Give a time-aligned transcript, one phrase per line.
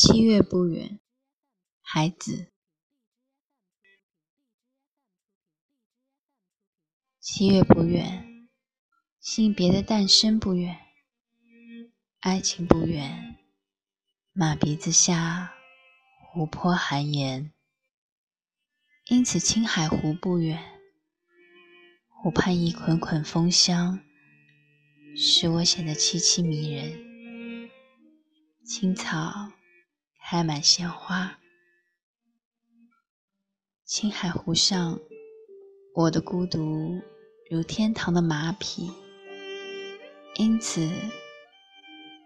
[0.00, 1.00] 七月不远，
[1.82, 2.52] 孩子。
[7.18, 8.48] 七月不远，
[9.18, 10.78] 性别的诞生不远，
[12.20, 13.40] 爱情不远，
[14.32, 15.52] 马鼻子下，
[16.30, 17.52] 湖泊寒盐。
[19.06, 20.80] 因此，青海湖不远，
[22.06, 23.98] 湖畔一捆捆风香，
[25.16, 27.68] 使我显得凄凄迷人。
[28.64, 29.50] 青草
[30.30, 31.38] 开满鲜花，
[33.86, 35.00] 青海湖上，
[35.94, 37.00] 我的孤独
[37.50, 38.92] 如天堂的马匹，
[40.34, 40.86] 因此，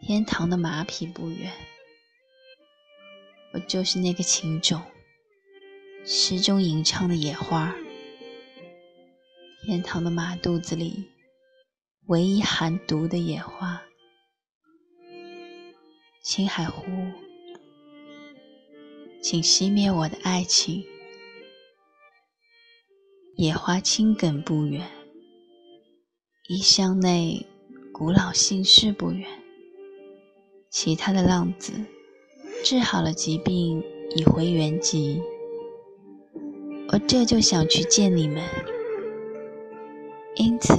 [0.00, 1.52] 天堂的马匹不远，
[3.52, 4.80] 我就是那个情种。
[6.02, 7.74] 诗中吟唱的野花，
[9.66, 11.10] 天堂的马肚子里
[12.06, 13.82] 唯一含毒的野花。
[16.22, 16.86] 青海湖，
[19.22, 20.82] 请熄灭我的爱情。
[23.36, 24.86] 野花青梗不远，
[26.48, 27.46] 衣箱内
[27.92, 29.28] 古老姓氏不远。
[30.70, 31.72] 其他的浪子
[32.64, 33.82] 治好了疾病，
[34.16, 35.20] 已回原籍。
[36.88, 38.42] 我这就想去见你们，
[40.36, 40.74] 因此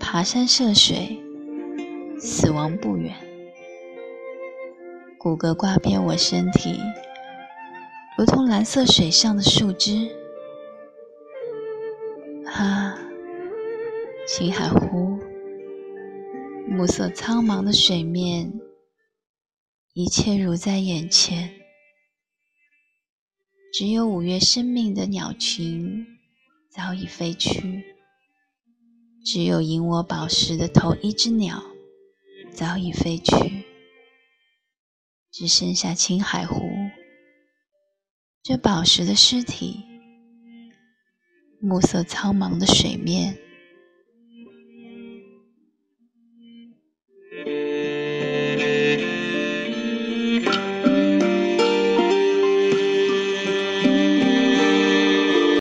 [0.00, 1.22] 爬山涉水，
[2.18, 3.25] 死亡不远。
[5.18, 6.78] 骨骼挂遍我身体，
[8.16, 10.14] 如同蓝色水上的树枝。
[12.44, 12.98] 啊，
[14.28, 15.18] 青海湖，
[16.68, 18.60] 暮色苍茫的水面，
[19.94, 21.54] 一切如在眼前。
[23.72, 26.06] 只有五月生命的鸟群
[26.70, 27.84] 早已飞去，
[29.24, 31.62] 只有引我宝石的头一只鸟
[32.52, 33.64] 早已飞去，
[35.38, 36.62] 只剩下青海湖
[38.42, 39.84] 这宝石的尸体。
[41.60, 43.36] 暮色苍茫的水面，